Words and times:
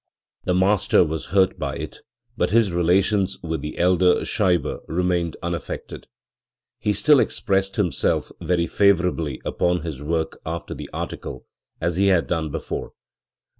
The 0.45 0.55
master 0.55 1.03
was 1.03 1.27
hurt 1.27 1.59
by 1.59 1.75
it, 1.75 1.99
but 2.35 2.49
his 2.49 2.71
relations 2.73 3.37
with 3.43 3.61
the 3.61 3.77
elder 3.77 4.25
Scheibe 4.25 4.79
remained 4.87 5.37
unaffected; 5.43 6.07
he 6.79 6.91
still 6.91 7.19
expressed 7.19 7.75
himself 7.75 8.31
very 8.41 8.65
favourably 8.65 9.39
upon 9.45 9.81
his 9.83 10.01
work 10.01 10.41
after 10.43 10.73
the 10.73 10.89
article, 10.91 11.45
as 11.79 11.97
he 11.97 12.07
had 12.07 12.25
done 12.25 12.49
before. 12.49 12.93